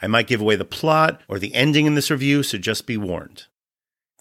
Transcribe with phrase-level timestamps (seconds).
[0.00, 2.96] I might give away the plot or the ending in this review, so just be
[2.96, 3.44] warned.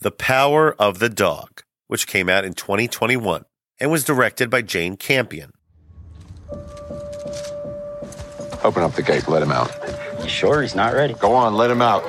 [0.01, 3.45] The Power of the Dog, which came out in 2021
[3.79, 5.51] and was directed by Jane Campion.
[8.63, 9.71] Open up the gate, let him out.
[10.21, 11.13] You sure he's not ready?
[11.13, 12.03] Go on, let him out.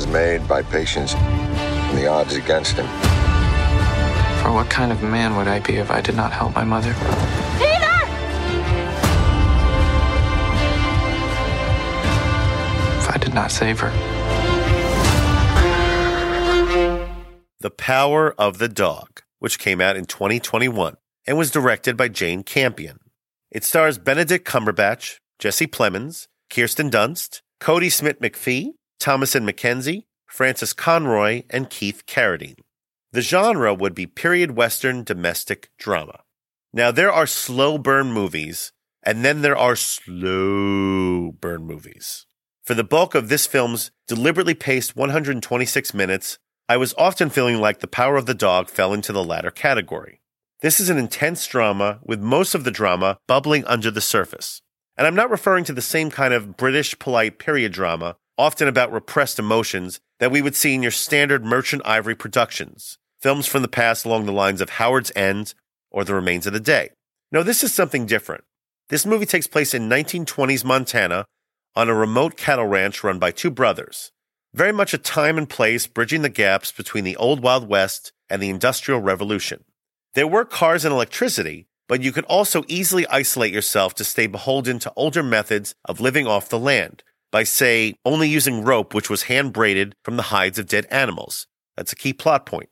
[0.00, 2.86] A man's made by patience and the odds against him.
[4.42, 6.90] For what kind of man would I be if I did not help my mother?
[12.98, 13.90] If I did not save her.
[17.60, 22.42] The Power of the Dog, which came out in 2021 and was directed by Jane
[22.42, 23.00] Campion.
[23.50, 31.70] It stars Benedict Cumberbatch, Jesse Plemons, Kirsten Dunst, Kodi Smit-McPhee, Thomasin McKenzie, Frances Conroy, and
[31.70, 32.60] Keith Carradine.
[33.12, 36.20] The genre would be period western domestic drama.
[36.72, 38.70] Now, there are slow burn movies,
[39.02, 42.26] and then there are slow burn movies.
[42.62, 47.80] For the bulk of this film's deliberately paced 126 minutes, I was often feeling like
[47.80, 50.20] The Power of the Dog fell into the latter category.
[50.60, 54.60] This is an intense drama, with most of the drama bubbling under the surface.
[54.96, 58.92] And I'm not referring to the same kind of British polite period drama, often about
[58.92, 63.68] repressed emotions, that we would see in your standard Merchant Ivory productions, films from the
[63.68, 65.54] past along the lines of Howard's End
[65.90, 66.90] or The Remains of the Day.
[67.32, 68.44] No, this is something different.
[68.88, 71.26] This movie takes place in 1920s Montana
[71.76, 74.10] on a remote cattle ranch run by two brothers.
[74.52, 78.42] Very much a time and place bridging the gaps between the old Wild West and
[78.42, 79.64] the Industrial Revolution.
[80.14, 84.80] There were cars and electricity, but you could also easily isolate yourself to stay beholden
[84.80, 89.24] to older methods of living off the land by, say, only using rope which was
[89.24, 91.46] hand braided from the hides of dead animals.
[91.76, 92.68] That's a key plot point.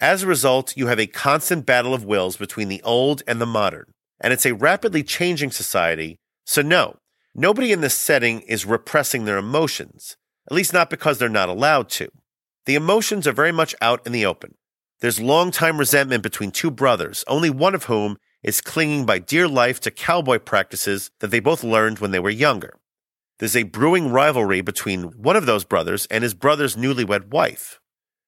[0.00, 3.46] As a result, you have a constant battle of wills between the old and the
[3.46, 6.18] modern, and it's a rapidly changing society.
[6.44, 6.96] So, no,
[7.34, 10.16] nobody in this setting is repressing their emotions,
[10.50, 12.08] at least not because they're not allowed to.
[12.66, 14.54] The emotions are very much out in the open.
[15.00, 19.80] There's long-time resentment between two brothers, only one of whom is clinging by dear life
[19.80, 22.74] to cowboy practices that they both learned when they were younger.
[23.42, 27.80] There's a brewing rivalry between one of those brothers and his brother's newlywed wife.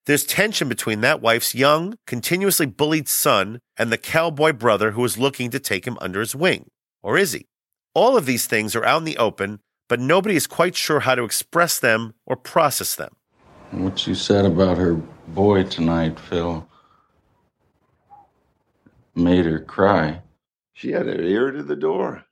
[0.06, 5.16] There's tension between that wife's young, continuously bullied son and the cowboy brother who is
[5.16, 6.66] looking to take him under his wing.
[7.00, 7.46] Or is he?
[7.94, 11.14] All of these things are out in the open, but nobody is quite sure how
[11.14, 13.14] to express them or process them.
[13.70, 14.94] What you said about her
[15.28, 16.68] boy tonight, Phil,
[19.14, 20.22] made her cry.
[20.72, 22.24] She had her ear to the door.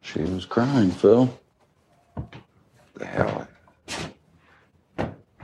[0.00, 1.38] She was crying, Phil.
[2.94, 3.48] The hell.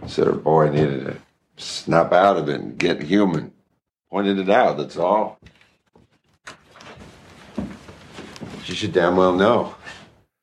[0.06, 1.16] Said her boy needed to
[1.56, 3.52] snap out of it and get human.
[4.10, 5.38] Pointed it out, that's all.
[8.64, 9.74] She should damn well know.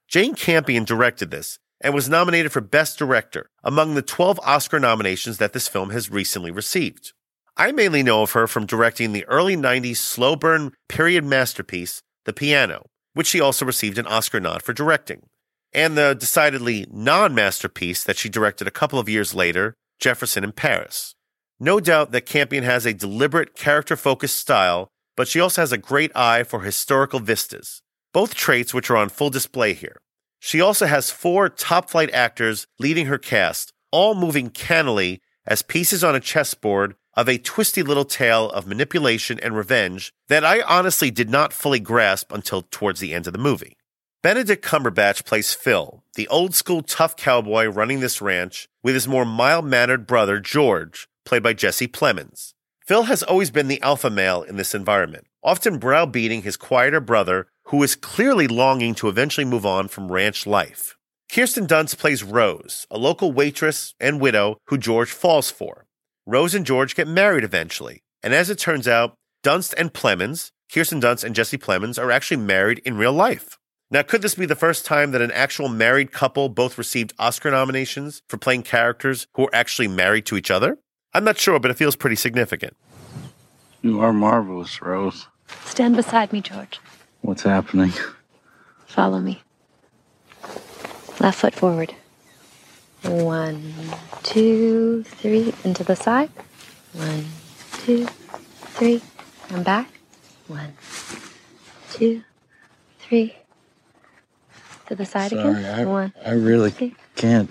[0.08, 5.38] Jane Campion directed this and was nominated for Best Director among the 12 Oscar nominations
[5.38, 7.14] that this film has recently received.
[7.56, 12.34] I mainly know of her from directing the early 90s slow burn period masterpiece, The
[12.34, 15.28] Piano, which she also received an Oscar nod for directing,
[15.74, 20.52] and the decidedly non masterpiece that she directed a couple of years later, Jefferson in
[20.52, 21.16] Paris.
[21.60, 25.78] No doubt that Campion has a deliberate, character focused style, but she also has a
[25.78, 27.82] great eye for historical vistas,
[28.14, 29.98] both traits which are on full display here.
[30.40, 36.04] She also has four top flight actors leading her cast, all moving cannily as pieces
[36.04, 41.10] on a chessboard of a twisty little tale of manipulation and revenge that I honestly
[41.10, 43.77] did not fully grasp until towards the end of the movie.
[44.28, 49.24] Benedict Cumberbatch plays Phil, the old school tough cowboy running this ranch, with his more
[49.24, 52.54] mild mannered brother, George, played by Jesse Plemons.
[52.86, 57.48] Phil has always been the alpha male in this environment, often browbeating his quieter brother,
[57.68, 60.98] who is clearly longing to eventually move on from ranch life.
[61.32, 65.86] Kirsten Dunst plays Rose, a local waitress and widow who George falls for.
[66.26, 71.00] Rose and George get married eventually, and as it turns out, Dunst and Plemons, Kirsten
[71.00, 73.58] Dunst and Jesse Plemons, are actually married in real life.
[73.90, 77.52] Now, could this be the first time that an actual married couple both received Oscar
[77.52, 80.78] nominations for playing characters who are actually married to each other?
[81.14, 82.76] I'm not sure, but it feels pretty significant.
[83.82, 85.28] You are marvelous, Rose.
[85.64, 86.82] Stand beside me, George.
[87.22, 87.94] What's happening?
[88.88, 89.42] Follow me.
[91.22, 91.96] Left foot forward.
[93.04, 93.74] One,
[94.24, 96.30] two, three, into the side.
[96.92, 97.26] One,
[97.86, 99.02] two, three,
[99.50, 99.88] and back.
[100.48, 100.74] One,
[101.92, 102.24] two,
[103.00, 103.34] three.
[104.88, 105.80] To the side Sorry, again.
[105.80, 106.14] I, One.
[106.26, 106.94] I really two.
[107.16, 107.50] can't.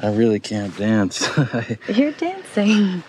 [0.00, 1.28] I really can't dance.
[1.88, 3.04] You're dancing.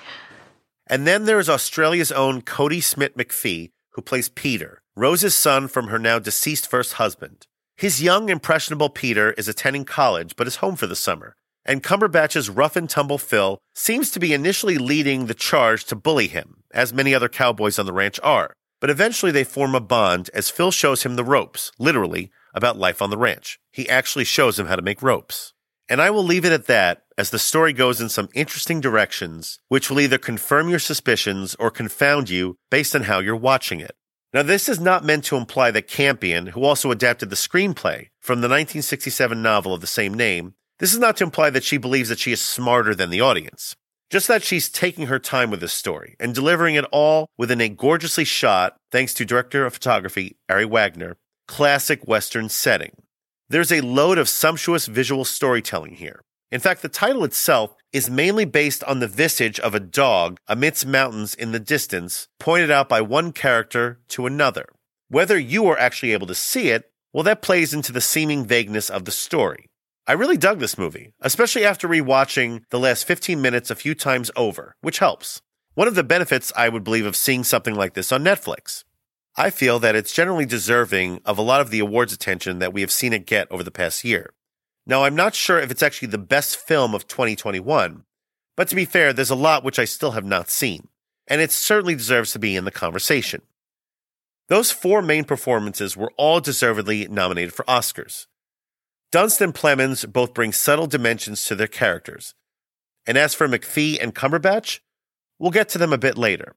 [0.88, 5.98] And then there is Australia's own Kodi Smit-McPhee, who plays Peter, Rose's son from her
[5.98, 7.48] now deceased first husband.
[7.76, 11.36] His young, impressionable Peter is attending college but is home for the summer.
[11.66, 16.28] And Cumberbatch's rough and tumble Phil seems to be initially leading the charge to bully
[16.28, 18.54] him, as many other cowboys on the ranch are.
[18.84, 23.02] But eventually they form a bond as Phil shows him the ropes, literally, about life
[23.02, 23.58] on the ranch.
[23.72, 25.54] He actually shows him how to make ropes.
[25.88, 29.58] And I will leave it at that as the story goes in some interesting directions,
[29.70, 33.96] which will either confirm your suspicions or confound you based on how you're watching it.
[34.34, 38.42] Now, this is not meant to imply that Campion, who also adapted the screenplay from
[38.42, 42.10] the 1967 novel of the same name, this is not to imply that she believes
[42.10, 43.78] that she is smarter than the audience.
[44.14, 47.68] Just that she's taking her time with this story and delivering it all within a
[47.68, 51.16] gorgeously shot, thanks to director of photography Ari Wegner,
[51.48, 52.92] classic Western setting.
[53.50, 56.22] There's a load of sumptuous visual storytelling here.
[56.52, 60.86] In fact, the title itself is mainly based on the visage of a dog amidst
[60.86, 64.68] mountains in the distance, pointed out by one character to another.
[65.10, 68.92] Whether you are actually able to see it, well, that plays into the seeming vagueness
[68.92, 69.72] of the story.
[70.06, 74.30] I really dug this movie, especially after rewatching the last 15 minutes a few times
[74.36, 75.42] over, which helps.
[75.76, 78.84] One of the benefits I would believe of seeing something like this on Netflix.
[79.38, 82.82] I feel that it's generally deserving of a lot of the awards attention that we
[82.82, 84.34] have seen it get over the past year.
[84.86, 88.04] Now, I'm not sure if it's actually the best film of 2021,
[88.58, 90.90] but to be fair, there's a lot which I still have not seen,
[91.28, 93.42] and it certainly deserves to be in the conversation.
[94.50, 98.28] Those four main performances were all deservedly nominated for Oscars.
[99.14, 102.34] Dunst and Plemons both bring subtle dimensions to their characters.
[103.06, 104.80] And as for McPhee and Cumberbatch,
[105.38, 106.56] we'll get to them a bit later.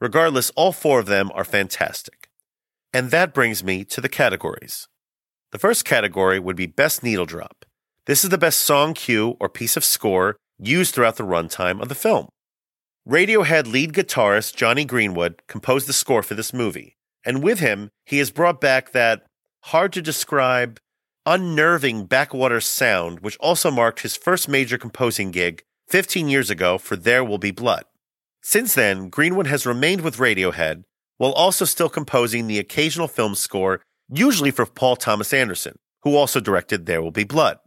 [0.00, 2.30] Regardless, all four of them are fantastic.
[2.94, 4.88] And that brings me to the categories.
[5.50, 7.66] The first category would be Best Needle Drop.
[8.06, 11.90] This is the best song cue or piece of score used throughout the runtime of
[11.90, 12.30] the film.
[13.06, 18.16] Radiohead lead guitarist Jonny Greenwood composed the score for this movie, and with him, he
[18.16, 19.26] has brought back that
[19.64, 20.80] hard to describe,
[21.24, 26.96] unnerving backwater sound, which also marked his first major composing gig 15 years ago for
[26.96, 27.84] There Will Be Blood.
[28.42, 30.84] Since then, Greenwood has remained with Radiohead
[31.18, 36.40] while also still composing the occasional film score, usually for Paul Thomas Anderson, who also
[36.40, 37.58] directed There Will Be Blood.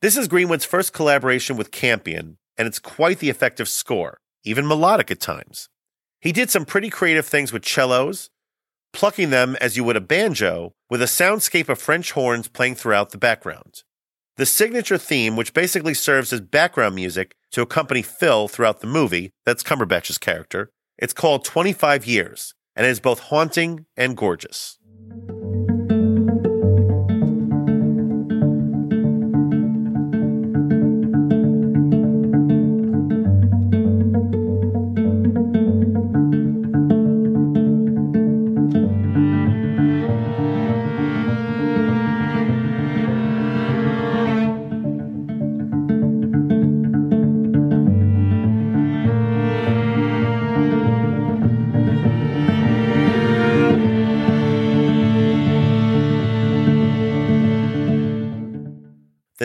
[0.00, 5.10] This is Greenwood's first collaboration with Campion, and it's quite the effective score, even melodic
[5.10, 5.68] at times.
[6.20, 8.30] He did some pretty creative things with cellos,
[8.92, 13.10] plucking them as you would a banjo, with a soundscape of French horns playing throughout
[13.10, 13.82] the background.
[14.36, 19.30] The signature theme, which basically serves as background music to accompany Phil throughout the movie,
[19.44, 24.78] that's Cumberbatch's character, it's called 25 Years, and it is both haunting and gorgeous.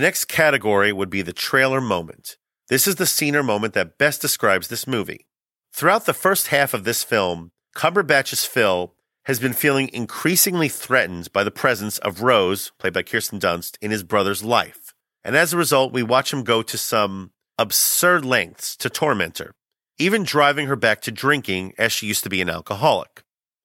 [0.07, 2.37] Next category would be the trailer moment.
[2.69, 5.27] This is the scene or moment that best describes this movie.
[5.73, 8.93] Throughout the first half of this film, Cumberbatch's Phil
[9.25, 13.91] has been feeling increasingly threatened by the presence of Rose, played by Kirsten Dunst, in
[13.91, 14.93] his brother's life.
[15.25, 19.51] And as a result, we watch him go to some absurd lengths to torment her,
[19.99, 23.23] even driving her back to drinking as she used to be an alcoholic.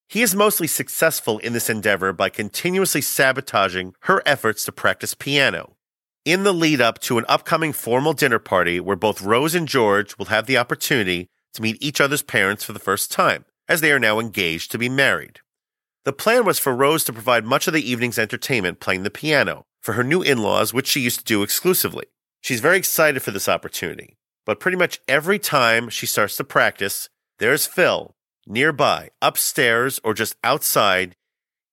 [0.09, 5.77] He is mostly successful in this endeavor by continuously sabotaging her efforts to practice piano.
[6.25, 10.17] In the lead up to an upcoming formal dinner party where both Rose and George
[10.19, 13.91] will have the opportunity to meet each other's parents for the first time, as they
[13.91, 15.41] are now engaged to be married.
[16.05, 19.67] The plan was for Rose to provide much of the evening's entertainment playing the piano
[19.81, 22.05] for her new in laws, which she used to do exclusively.
[22.41, 27.09] She's very excited for this opportunity, but pretty much every time she starts to practice,
[27.41, 28.14] there's Phil
[28.47, 31.17] nearby, upstairs or just outside,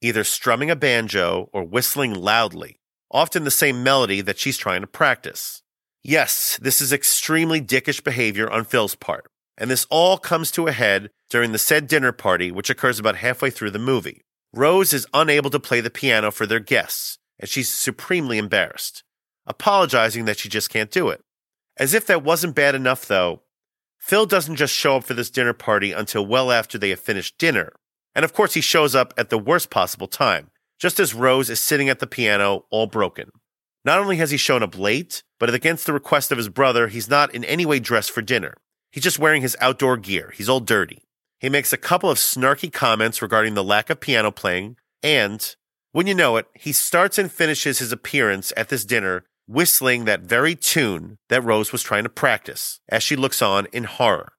[0.02, 2.79] either strumming a banjo or whistling loudly,
[3.12, 5.62] often the same melody that she's trying to practice.
[6.04, 10.72] Yes, this is extremely dickish behavior on Phil's part, and this all comes to a
[10.72, 14.22] head during the said dinner party, which occurs about halfway through the movie.
[14.54, 19.04] Rose is unable to play the piano for their guests, and she's supremely embarrassed,
[19.46, 21.22] apologizing that she just can't do it.
[21.78, 23.42] As if that wasn't bad enough, though,
[24.00, 27.38] Phil doesn't just show up for this dinner party until well after they have finished
[27.38, 27.74] dinner.
[28.16, 30.50] And of course, he shows up at the worst possible time,
[30.80, 33.30] just as Rose is sitting at the piano, all broken.
[33.86, 37.10] Not only has he shown up late, but against the request of his brother, he's
[37.10, 38.56] not in any way dressed for dinner.
[38.92, 40.34] He's just wearing his outdoor gear.
[40.36, 41.04] He's all dirty.
[41.40, 45.56] He makes a couple of snarky comments regarding the lack of piano playing, and
[45.92, 50.22] when you know it, he starts and finishes his appearance at this dinner whistling that
[50.22, 54.34] very tune that Rose was trying to practice as she looks on in horror.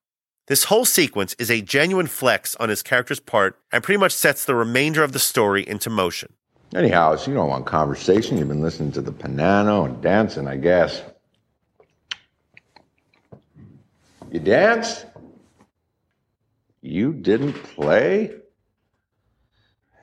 [0.50, 4.44] This whole sequence is a genuine flex on his character's part and pretty much sets
[4.44, 6.32] the remainder of the story into motion.
[6.74, 8.36] Anyhow, so you don't want conversation.
[8.36, 11.02] You've been listening to the piano and dancing, I guess.
[14.32, 15.06] You danced?
[16.82, 18.34] You didn't play?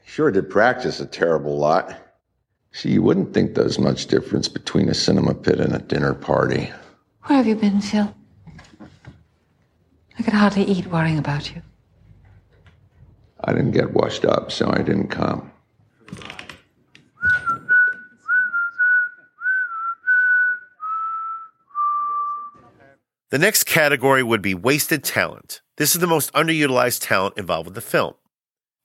[0.06, 1.94] Sure did practice a terrible lot.
[2.72, 6.72] See, you wouldn't think there's much difference between a cinema pit and a dinner party.
[7.24, 8.16] Where have you been, Phil?
[10.18, 11.62] I could hardly eat worrying about you.
[13.44, 15.52] I didn't get washed up, so I didn't come.
[23.30, 25.62] The next category would be wasted talent.
[25.76, 28.14] This is the most underutilized talent involved with the film.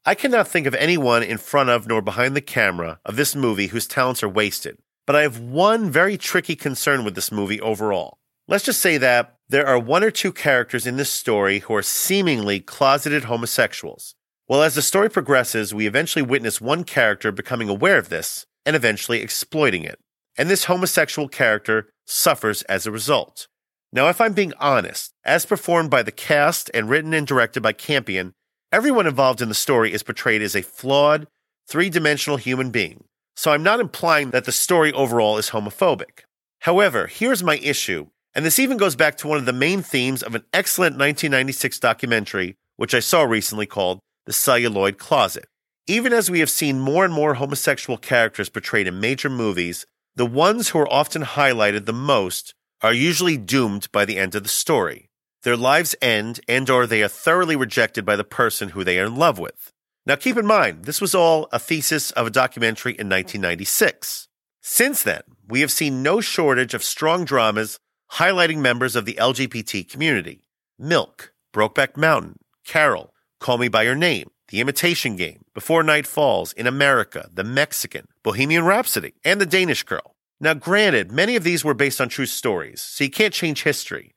[0.05, 3.69] I cannot think of anyone in front of nor behind the camera of this movie
[3.69, 8.19] whose talents are wasted, but I have one very tricky concern with this movie overall.
[8.53, 11.81] Let's just say that there are one or two characters in this story who are
[11.81, 14.15] seemingly closeted homosexuals.
[14.47, 18.77] Well, as the story progresses, we eventually witness one character becoming aware of this and
[18.77, 19.99] eventually exploiting it.
[20.37, 23.49] And this homosexual character suffers as a result.
[23.91, 27.73] Now, if I'm being honest, as performed by the cast and written and directed by
[27.73, 28.35] Campion,
[28.71, 31.27] everyone involved in the story is portrayed as a flawed,
[31.67, 33.05] three dimensional human being.
[33.35, 36.25] So I'm not implying that the story overall is homophobic.
[36.61, 40.23] However, here's my issue, and this even goes back to one of the main themes
[40.23, 45.47] of an excellent 1996 documentary, which I saw recently called The Celluloid Closet.
[45.87, 49.85] Even as we have seen more and more homosexual characters portrayed in major movies,
[50.15, 54.43] the ones who are often highlighted the most are usually doomed by the end of
[54.43, 55.09] the story.
[55.43, 59.07] Their lives end and or they are thoroughly rejected by the person who they are
[59.07, 59.73] in love with.
[60.07, 64.29] Now keep in mind, this was all a thesis of a documentary in 1996.
[64.61, 67.79] Since then, we have seen no shortage of strong dramas
[68.15, 70.45] highlighting members of the LGBT community.
[70.79, 76.53] Milk, Brokeback Mountain, Carol, Call Me By Your Name, The Imitation Game, Before Night Falls,
[76.53, 80.15] In America, The Mexican, Bohemian Rhapsody, and The Danish Girl.
[80.41, 84.15] Now, granted, many of these were based on true stories, so you can't change history.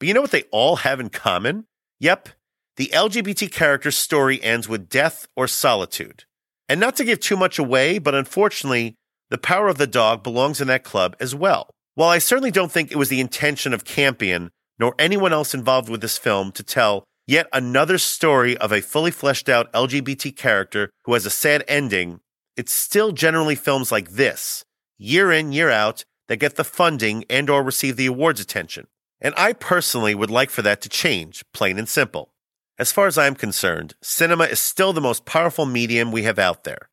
[0.00, 1.66] But you know what they all have in common?
[2.00, 2.30] Yep,
[2.76, 6.24] the LGBT character's story ends with death or solitude.
[6.68, 8.96] And not to give too much away, but unfortunately,
[9.30, 11.70] the power of the dog belongs in that club as well.
[11.96, 15.88] While I certainly don't think it was the intention of Campion nor anyone else involved
[15.88, 20.90] with this film to tell yet another story of a fully fleshed out LGBT character
[21.04, 22.20] who has a sad ending,
[22.54, 24.62] it's still generally films like this
[24.98, 28.86] year in, year out, that get the funding and or receive the awards attention.
[29.18, 32.30] And I personally would like for that to change, plain and simple.
[32.78, 36.64] As far as I'm concerned, cinema is still the most powerful medium we have out
[36.64, 36.90] there.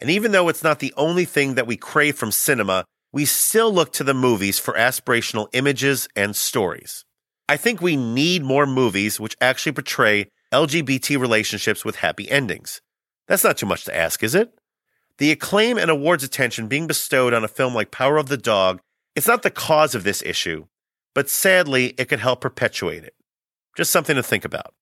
[0.00, 2.84] And even though it's not the only thing that we crave from cinema,
[3.14, 7.04] we still look to the movies for aspirational images and stories.
[7.48, 12.80] I think we need more movies which actually portray LGBT relationships with happy endings.
[13.28, 14.58] That's not too much to ask, is it?
[15.18, 18.80] The acclaim and awards attention being bestowed on a film like Power of the Dog
[19.14, 20.64] is not the cause of this issue,
[21.14, 23.14] but sadly, it could help perpetuate it.
[23.76, 24.74] Just something to think about.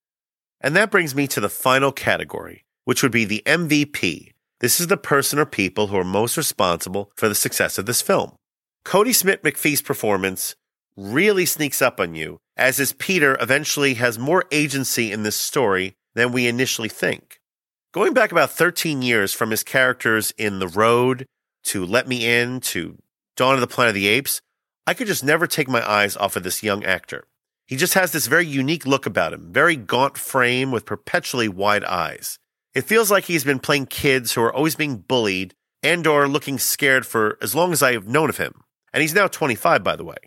[0.59, 4.32] And that brings me to the final category, which would be the MVP.
[4.63, 8.01] This is the person or people who are most responsible for the success of this
[8.01, 8.37] film.
[8.85, 10.55] Kodi Smit-McPhee's performance
[10.95, 15.95] really sneaks up on you, as his Peter eventually has more agency in this story
[16.15, 17.41] than we initially think.
[17.91, 21.25] Going back about 13 years from his characters in The Road
[21.65, 22.99] to Let Me In to
[23.35, 24.39] Dawn of the Planet of the Apes,
[24.87, 27.25] I could just never take my eyes off of this young actor.
[27.67, 31.83] He just has this very unique look about him, very gaunt frame with perpetually wide
[31.83, 32.39] eyes.
[32.73, 35.53] It feels like he's been playing kids who are always being bullied
[35.83, 38.61] and or looking scared for as long as I have known of him.
[38.91, 40.17] And he's now 25 by the way.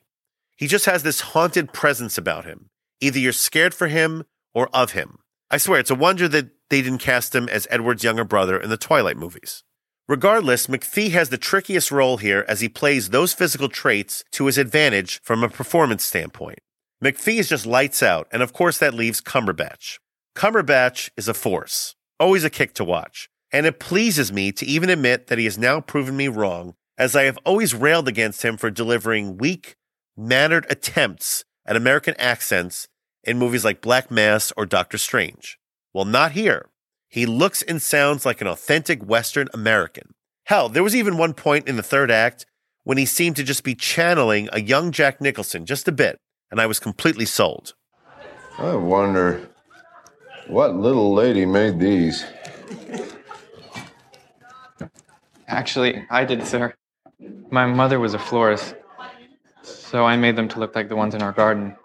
[0.57, 2.71] He just has this haunted presence about him.
[3.01, 4.25] Either you're scared for him
[4.55, 5.19] or of him.
[5.51, 8.71] I swear it's a wonder that they didn't cast him as Edward's younger brother in
[8.71, 9.63] the Twilight movies.
[10.09, 14.57] Regardless, McPhee has the trickiest role here as he plays those physical traits to his
[14.57, 16.61] advantage from a performance standpoint.
[17.05, 19.99] McPhee is just lights out, and of course that leaves Cumberbatch.
[20.37, 24.91] Cumberbatch is a force, always a kick to watch, and it pleases me to even
[24.91, 28.57] admit that he has now proven me wrong, as I have always railed against him
[28.57, 29.77] for delivering weak,
[30.17, 32.89] mannered attempts at American accents
[33.25, 35.59] in movies like Black Mass or Doctor Strange.
[35.93, 36.69] Well, not here.
[37.09, 40.15] He looks and sounds like an authentic Western American.
[40.45, 42.47] Hell, there was even one point in the third act
[42.85, 46.19] when he seemed to just be channeling a young Jack Nicholson just a bit,
[46.51, 47.75] and I was completely sold.
[48.59, 49.49] I wonder
[50.49, 52.25] what little lady made these.
[55.49, 56.75] Actually, I did, sir.
[57.51, 58.75] My mother was a florist,
[59.63, 61.77] so I made them to look like the ones in our garden.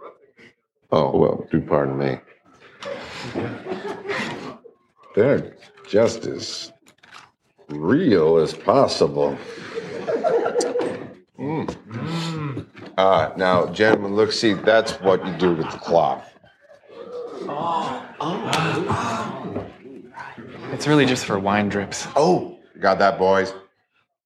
[0.91, 2.17] Oh, well, do pardon me.
[5.15, 5.55] They're
[5.87, 6.73] just as
[7.69, 9.37] real as possible.
[11.39, 12.65] Mm.
[12.97, 15.77] Ah, now, gentlemen, look, see, that's what you do with the
[17.43, 18.05] cloth.
[20.73, 22.07] It's really just for wine drips.
[22.15, 23.53] Oh, got that, boys?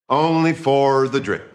[0.10, 1.52] Only for the drip.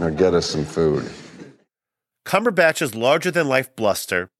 [0.00, 1.10] Now get us some food.
[2.24, 4.30] Cumberbatch's larger than life bluster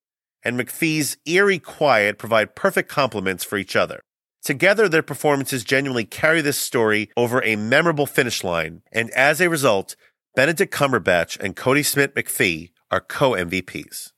[0.46, 4.00] and McPhee's eerie quiet provide perfect complements for each other.
[4.44, 9.50] Together, their performances genuinely carry this story over a memorable finish line, and as a
[9.50, 9.96] result,
[10.36, 14.12] Benedict Cumberbatch and Kodi Smit-McPhee are co MVPs.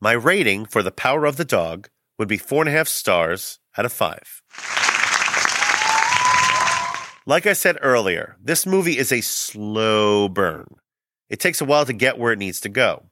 [0.00, 3.58] My rating for The Power of the Dog would be four and a half stars
[3.76, 4.40] out of five.
[7.26, 10.76] Like I said earlier, this movie is a slow burn.
[11.28, 13.10] It takes a while to get where it needs to go.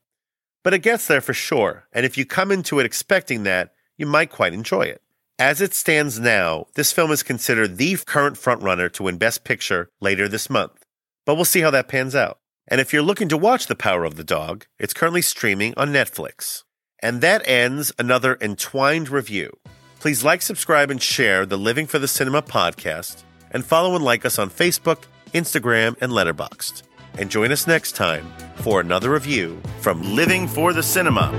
[0.65, 4.07] But it gets there for sure, and if you come into it expecting that, you
[4.07, 5.03] might quite enjoy it.
[5.39, 9.91] As it stands now, this film is considered the current frontrunner to win Best Picture
[10.01, 10.87] later this month.
[11.27, 12.39] But we'll see how that pans out.
[12.69, 15.93] And if you're looking to watch The Power of the Dog, it's currently streaming on
[15.93, 16.65] Netflix.
[17.01, 19.57] And that ends another entwined review.
[20.01, 24.25] Please like, subscribe, and share the Living for the Cinema podcast, and follow and like
[24.25, 26.83] us on Facebook, Instagram, and Letterboxd.
[27.19, 28.27] And join us next time
[28.57, 31.31] for another review from Living for the Cinema.